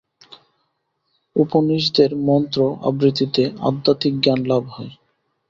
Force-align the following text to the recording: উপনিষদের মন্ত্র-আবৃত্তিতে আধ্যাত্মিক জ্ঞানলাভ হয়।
উপনিষদের 1.35 2.09
মন্ত্র-আবৃত্তিতে 2.25 3.43
আধ্যাত্মিক 3.67 4.13
জ্ঞানলাভ 4.23 4.63
হয়। 4.69 4.91